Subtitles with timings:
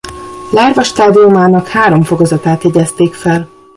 [0.51, 3.49] Lárva stádiumának három fokozatát jegyezték fel.